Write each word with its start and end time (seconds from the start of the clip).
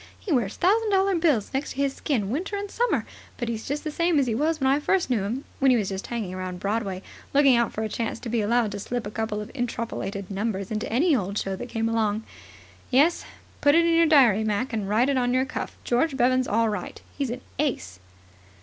He 0.19 0.31
wears 0.33 0.55
thousand 0.55 0.89
dollar 0.89 1.13
bills 1.13 1.51
next 1.53 1.73
to 1.73 1.77
his 1.77 1.93
skin 1.93 2.31
winter 2.31 2.55
and 2.55 2.71
summer. 2.71 3.05
But 3.37 3.49
he's 3.49 3.67
just 3.67 3.83
the 3.83 3.91
same 3.91 4.17
as 4.17 4.25
he 4.25 4.33
was 4.33 4.59
when 4.59 4.65
I 4.65 4.79
first 4.79 5.11
knew 5.11 5.21
him, 5.21 5.43
when 5.59 5.69
he 5.69 5.77
was 5.77 5.89
just 5.89 6.07
hanging 6.07 6.33
around 6.33 6.59
Broadway, 6.59 7.03
looking 7.35 7.55
out 7.55 7.71
for 7.71 7.83
a 7.83 7.87
chance 7.87 8.19
to 8.21 8.27
be 8.29 8.41
allowed 8.41 8.71
to 8.71 8.79
slip 8.79 9.05
a 9.05 9.11
couple 9.11 9.41
of 9.41 9.51
interpolated 9.53 10.31
numbers 10.31 10.71
into 10.71 10.91
any 10.91 11.15
old 11.15 11.37
show 11.37 11.55
that 11.55 11.69
came 11.69 11.87
along. 11.87 12.23
Yes. 12.89 13.25
Put 13.61 13.75
it 13.75 13.85
in 13.85 13.93
your 13.93 14.07
diary, 14.07 14.43
Mac, 14.43 14.73
and 14.73 14.89
write 14.89 15.07
it 15.07 15.17
on 15.19 15.35
your 15.35 15.45
cuff, 15.45 15.77
George 15.83 16.17
Bevan's 16.17 16.47
all 16.47 16.67
right. 16.69 16.99
He's 17.15 17.29
an 17.29 17.41
ace." 17.59 17.99